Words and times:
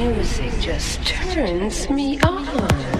music 0.00 0.50
just 0.60 1.06
turns 1.06 1.90
me 1.90 2.18
on. 2.20 2.99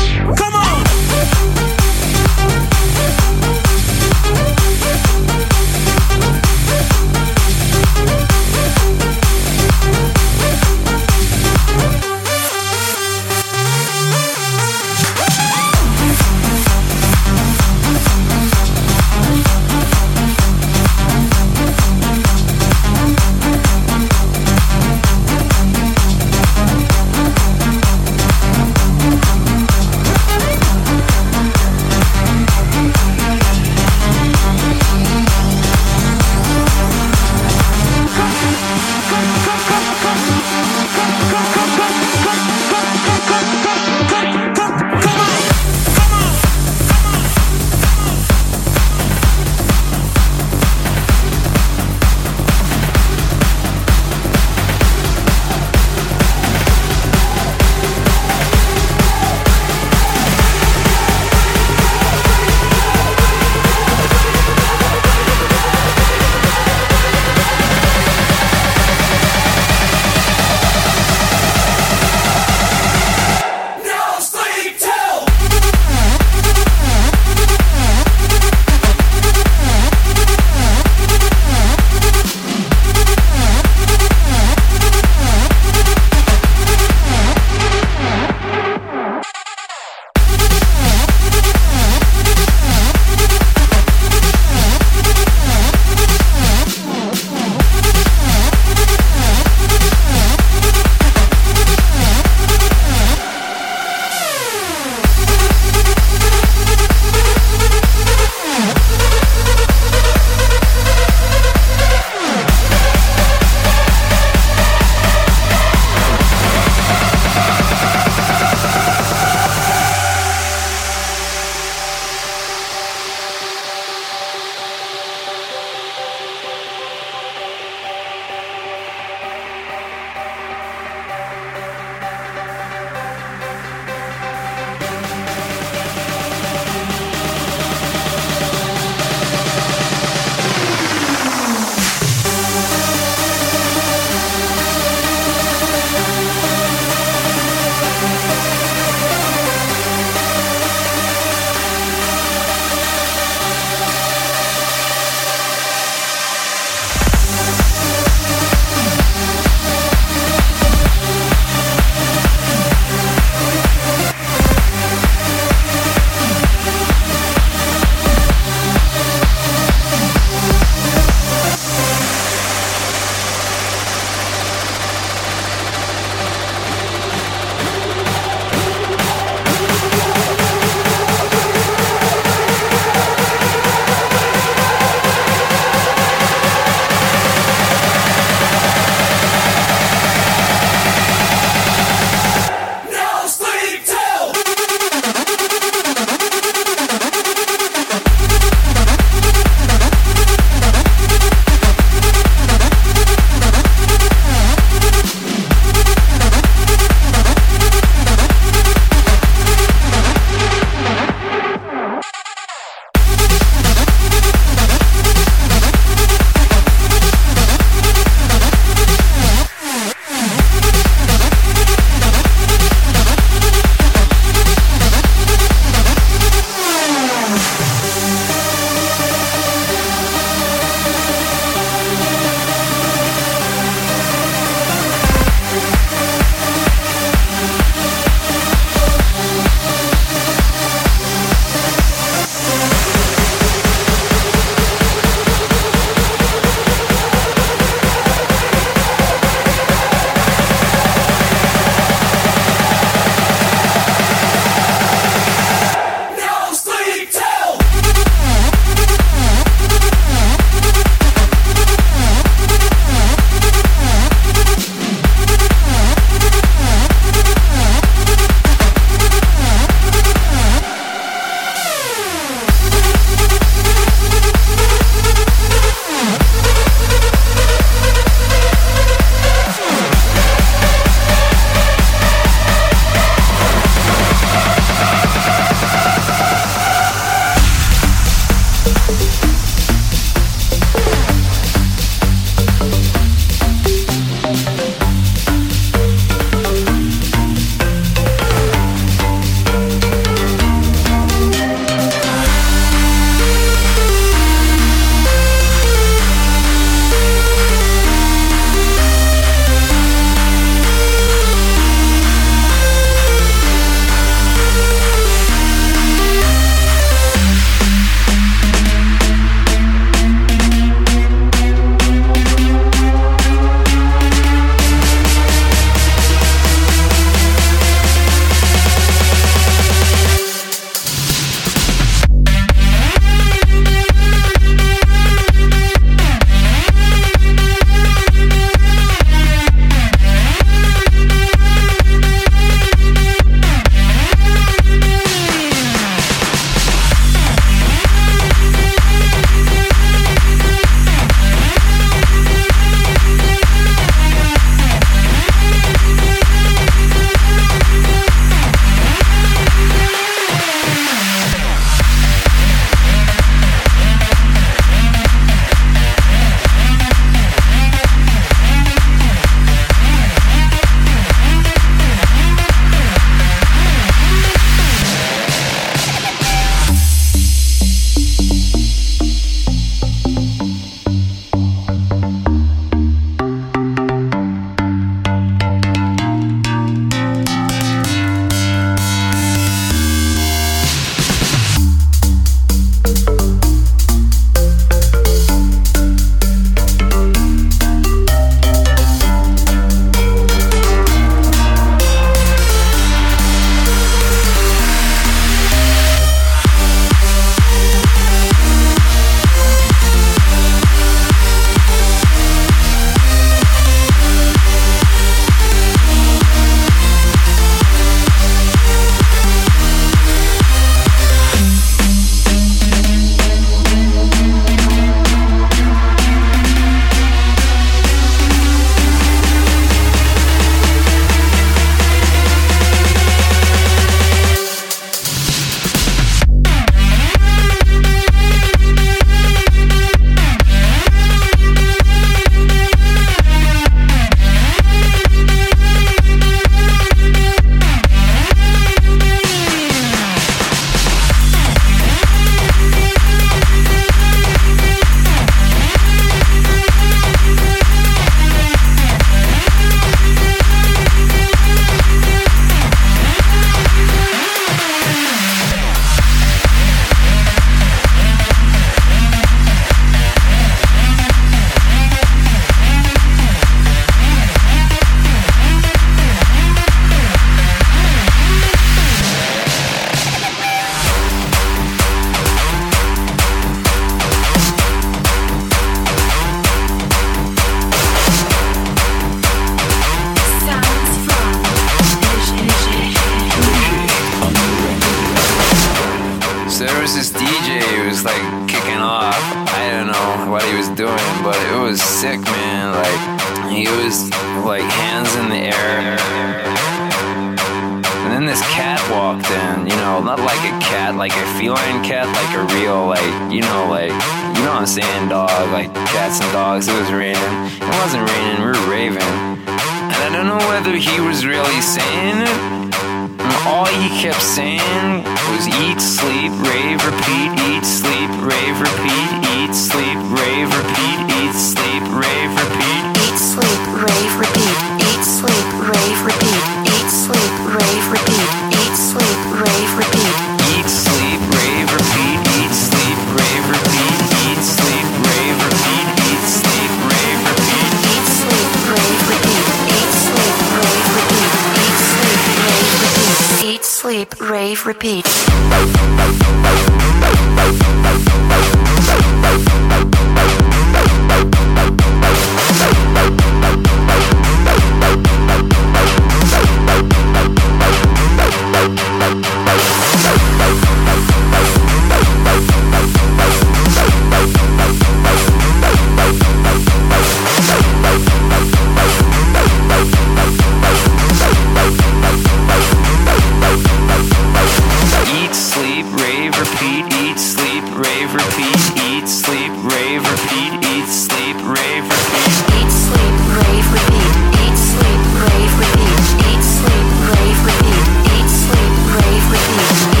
eat, 588.51 588.77
eat, 588.77 589.07
sleep, 589.07 589.51
rave, 589.63 590.03
repeat, 590.11 590.53
eat, 590.65 590.87
sleep, 590.87 591.37
rave, 591.47 591.83
repeat. 591.83 592.33
Eat, 592.57 592.71
sleep, 592.71 593.15
rave, 593.37 593.67
repeat. 593.73 594.13
Eat, 594.43 594.57
sleep, 594.57 595.01
rave, 595.23 595.53
repeat. 595.59 595.99
Eat, 596.27 596.43
sleep, 596.43 596.87
rave, 597.07 597.39
repeat. 597.45 597.85
Eat, 598.15 598.29
sleep, 598.29 598.73
rave, 598.95 599.31
repeat. 599.31 600.00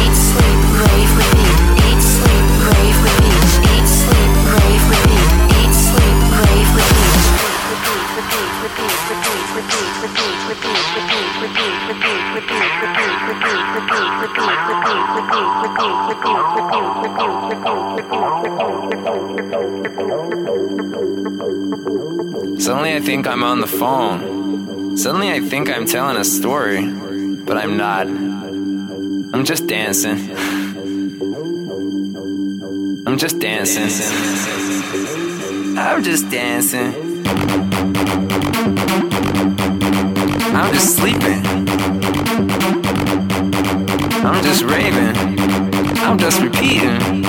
Suddenly 22.59 22.95
I 22.95 22.99
think 23.01 23.27
I'm 23.27 23.43
on 23.43 23.59
the 23.59 23.67
phone. 23.67 24.95
Suddenly 24.95 25.31
I 25.31 25.41
think 25.41 25.69
I'm 25.69 25.85
telling 25.85 26.15
a 26.15 26.23
story, 26.23 26.81
but 27.43 27.57
I'm 27.57 27.75
not. 27.75 28.07
I'm 28.07 29.43
just 29.43 29.67
dancing. 29.67 30.31
I'm 33.05 33.17
just 33.17 33.39
dancing. 33.39 33.89
I'm 35.77 36.03
just 36.03 36.29
dancing. 36.29 37.25
I'm 40.53 40.73
just 40.73 40.95
sleeping. 40.95 41.80
I'm 44.23 44.43
just 44.43 44.63
raving. 44.63 45.17
I'm 46.05 46.17
just 46.19 46.41
repeating. 46.41 47.25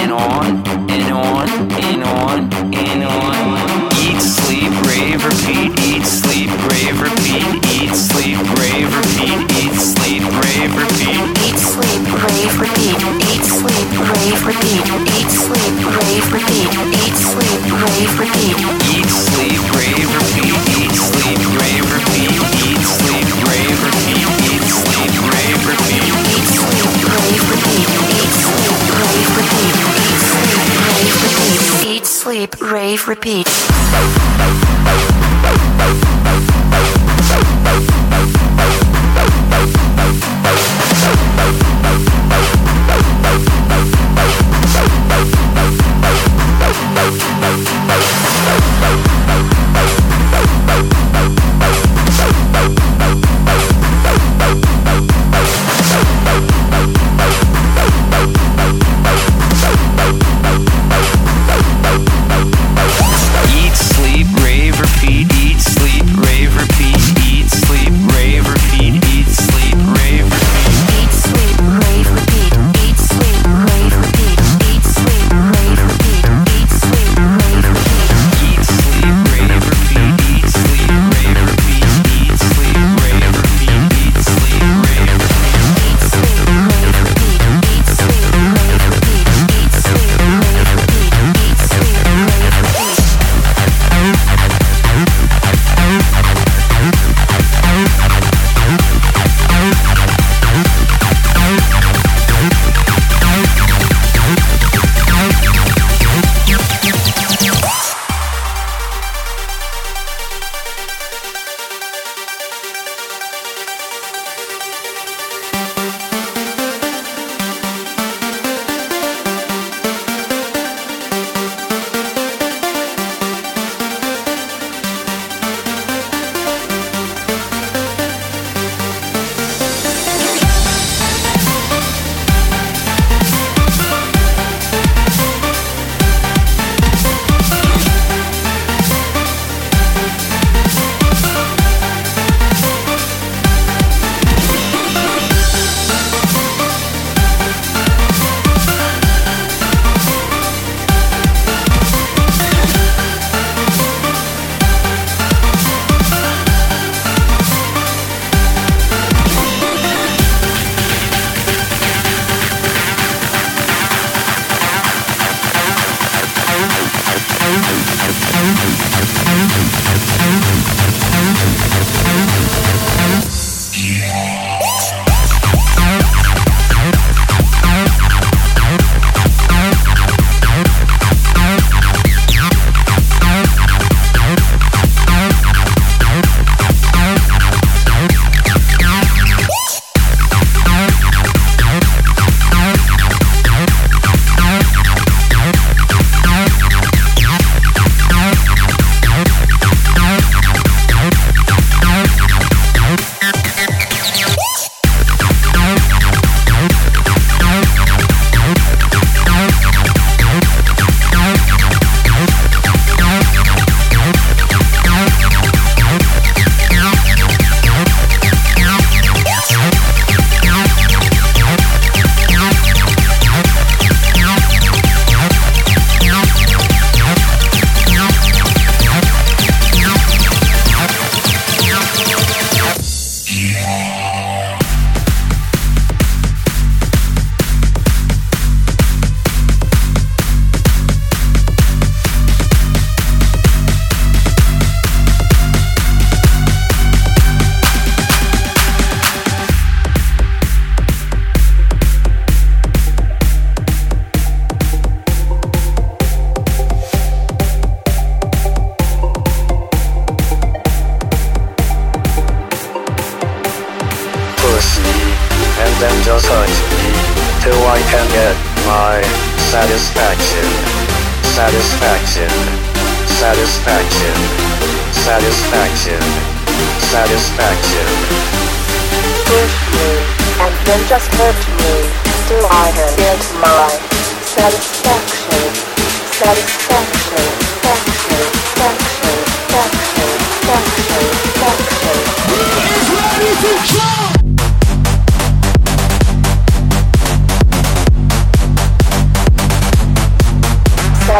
And 0.00 0.10
on, 0.10 0.66
and 0.88 1.12
on, 1.12 1.48
and 1.76 2.02
on, 2.02 2.38
and 2.72 3.04
on. 3.04 3.92
Eat, 4.00 4.20
sleep, 4.22 4.72
rave, 4.88 5.20
repeat. 5.22 5.78
Eat, 5.84 6.06
sleep, 6.06 6.48
rave, 6.72 7.02
repeat. 7.02 7.44
Eat, 7.68 7.92
sleep, 7.92 8.40
rave, 8.56 8.88
repeat. 8.96 9.44
Eat, 9.60 9.76
sleep, 9.76 10.24
rave, 10.40 10.72
repeat. 10.72 11.20
Eat, 11.44 11.60
sleep, 11.60 12.00
rave, 12.00 12.56
repeat. 12.56 12.96
Eat, 13.28 13.44
sleep, 13.44 13.84
rave, 14.00 14.40
repeat. 14.40 14.88
Eat, 15.20 15.28
sleep, 15.28 15.76
rave, 15.84 16.32
repeat. 16.32 16.72
Eat, 16.96 17.16
sleep, 17.20 17.60
rave, 17.76 18.18
repeat. 18.18 18.56
Eat, 18.88 19.29
Rave 32.58 33.06
Repeat. 33.06 33.46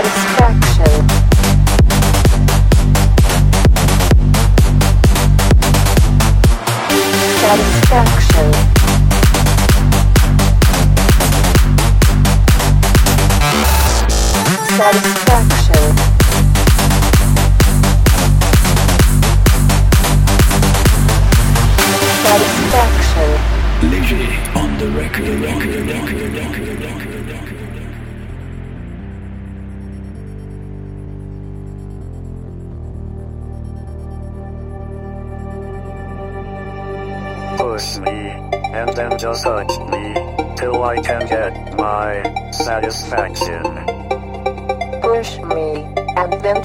satisfied. 0.02 0.39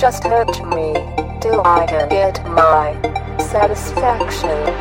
just 0.06 0.24
hurt 0.26 0.64
me 0.68 0.94
till 1.42 1.66
I 1.66 1.88
can 1.88 2.08
get 2.10 2.40
my 2.46 2.94
satisfaction. 3.40 4.75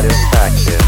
satisfaction. 0.00 0.87